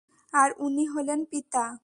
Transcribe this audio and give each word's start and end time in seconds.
আর 0.33 0.49
উনি 0.57 0.85
হলেন 0.87 1.19
পিতা। 1.25 1.63